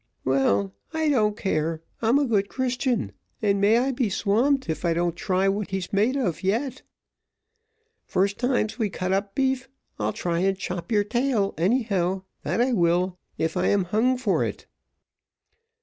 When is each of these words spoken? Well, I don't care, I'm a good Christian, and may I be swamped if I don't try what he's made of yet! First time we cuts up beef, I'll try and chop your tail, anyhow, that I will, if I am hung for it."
Well, 0.25 0.73
I 0.95 1.09
don't 1.09 1.37
care, 1.37 1.83
I'm 2.01 2.17
a 2.17 2.25
good 2.25 2.49
Christian, 2.49 3.11
and 3.39 3.61
may 3.61 3.77
I 3.77 3.91
be 3.91 4.09
swamped 4.09 4.67
if 4.67 4.83
I 4.83 4.95
don't 4.95 5.15
try 5.15 5.47
what 5.47 5.69
he's 5.69 5.93
made 5.93 6.15
of 6.17 6.41
yet! 6.41 6.81
First 8.07 8.39
time 8.39 8.67
we 8.79 8.89
cuts 8.89 9.13
up 9.13 9.35
beef, 9.35 9.69
I'll 9.99 10.11
try 10.11 10.39
and 10.39 10.57
chop 10.57 10.91
your 10.91 11.03
tail, 11.03 11.53
anyhow, 11.55 12.23
that 12.41 12.59
I 12.61 12.73
will, 12.73 13.19
if 13.37 13.55
I 13.55 13.67
am 13.67 13.83
hung 13.83 14.17
for 14.17 14.43
it." 14.43 14.65